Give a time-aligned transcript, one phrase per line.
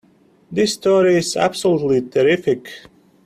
[0.51, 2.85] This story is absolutely terrific!